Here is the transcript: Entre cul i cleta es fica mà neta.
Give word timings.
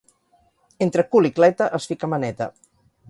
Entre 0.85 1.05
cul 1.11 1.29
i 1.31 1.33
cleta 1.41 1.67
es 1.81 1.89
fica 1.93 2.11
mà 2.15 2.21
neta. 2.25 2.49